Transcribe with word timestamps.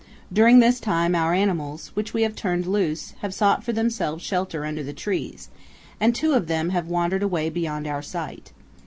During 0.33 0.57
this 0.57 0.79
time 0.79 1.13
our 1.13 1.31
animals, 1.35 1.91
which 1.93 2.11
we 2.11 2.23
have 2.23 2.33
turned 2.35 2.65
loose, 2.65 3.11
have 3.21 3.35
sought 3.35 3.63
for 3.63 3.71
themselves 3.71 4.23
shelter 4.23 4.65
under 4.65 4.81
the 4.81 4.93
trees, 4.93 5.49
and 5.99 6.15
two 6.15 6.33
of 6.33 6.47
them 6.47 6.69
have 6.69 6.87
wandered 6.87 7.21
away 7.21 7.51
beyond 7.51 7.85
our 7.85 8.01
sight. 8.01 8.51